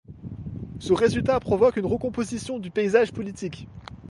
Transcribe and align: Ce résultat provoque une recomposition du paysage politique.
Ce 0.79 0.93
résultat 0.93 1.39
provoque 1.39 1.77
une 1.77 1.85
recomposition 1.85 2.57
du 2.57 2.71
paysage 2.71 3.11
politique. 3.13 3.67